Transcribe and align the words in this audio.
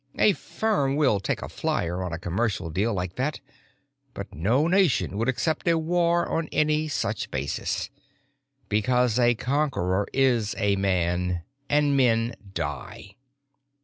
A 0.17 0.33
firm 0.33 0.95
will 0.95 1.19
take 1.19 1.43
a 1.43 1.47
flyer 1.47 2.01
on 2.01 2.11
a 2.11 2.17
commercial 2.17 2.71
deal 2.71 2.91
like 2.91 3.17
that, 3.17 3.39
but 4.15 4.33
no 4.33 4.65
nation 4.65 5.15
would 5.15 5.29
accept 5.29 5.67
a 5.67 5.77
war 5.77 6.27
on 6.27 6.47
any 6.47 6.87
such 6.87 7.29
basis—because 7.29 9.19
a 9.19 9.35
conqueror 9.35 10.07
is 10.11 10.55
a 10.57 10.75
man, 10.77 11.43
and 11.69 11.95
men 11.95 12.33
die. 12.55 13.13